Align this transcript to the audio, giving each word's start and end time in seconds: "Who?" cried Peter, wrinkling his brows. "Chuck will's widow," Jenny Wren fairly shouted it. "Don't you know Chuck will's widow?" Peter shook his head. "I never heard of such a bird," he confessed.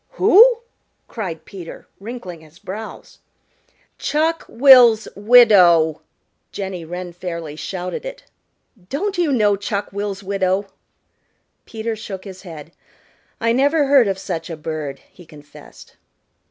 "Who?" 0.13 0.61
cried 1.07 1.45
Peter, 1.45 1.87
wrinkling 1.99 2.41
his 2.41 2.57
brows. 2.57 3.19
"Chuck 3.99 4.43
will's 4.49 5.07
widow," 5.15 6.01
Jenny 6.51 6.83
Wren 6.83 7.13
fairly 7.13 7.55
shouted 7.55 8.03
it. 8.03 8.23
"Don't 8.89 9.19
you 9.19 9.31
know 9.31 9.55
Chuck 9.55 9.93
will's 9.93 10.23
widow?" 10.23 10.65
Peter 11.67 11.95
shook 11.95 12.23
his 12.23 12.41
head. 12.41 12.71
"I 13.39 13.51
never 13.53 13.85
heard 13.85 14.07
of 14.07 14.17
such 14.17 14.49
a 14.49 14.57
bird," 14.57 15.01
he 15.11 15.23
confessed. 15.23 15.97